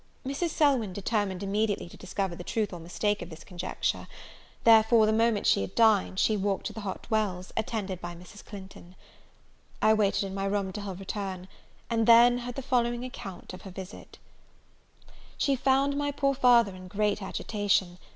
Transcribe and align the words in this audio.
Mrs. 0.25 0.49
Selwyn 0.49 0.93
determined 0.93 1.43
immediately 1.43 1.87
to 1.87 1.95
discover 1.95 2.35
the 2.35 2.43
truth 2.43 2.73
or 2.73 2.79
mistake 2.79 3.21
of 3.21 3.29
this 3.29 3.43
conjecture; 3.43 4.07
therefore, 4.63 5.05
the 5.05 5.13
moment 5.13 5.45
she 5.45 5.61
had 5.61 5.75
dined, 5.75 6.17
she 6.17 6.35
walked 6.35 6.65
to 6.65 6.73
the 6.73 6.79
Hot 6.81 7.05
Wells, 7.11 7.51
attended 7.55 8.01
by 8.01 8.15
Mrs. 8.15 8.43
Clinton. 8.43 8.95
I 9.79 9.93
waited 9.93 10.23
in 10.23 10.33
my 10.33 10.45
room 10.45 10.73
till 10.73 10.85
her 10.85 10.95
return; 10.95 11.47
and 11.87 12.07
then 12.07 12.39
heard 12.39 12.55
the 12.55 12.63
following 12.63 13.05
account 13.05 13.53
of 13.53 13.61
her 13.61 13.69
visit: 13.69 14.17
She 15.37 15.55
found 15.55 15.95
my 15.95 16.09
poor 16.09 16.33
father 16.33 16.73
in 16.73 16.87
great 16.87 17.21
agitation. 17.21 17.99